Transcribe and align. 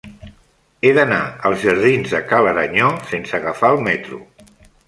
He 0.89 0.93
d'anar 0.97 1.19
als 1.51 1.61
jardins 1.67 2.15
de 2.15 2.23
Ca 2.31 2.41
l'Aranyó 2.47 2.91
sense 3.13 3.39
agafar 3.41 3.73
el 3.77 3.89
metro. 3.91 4.23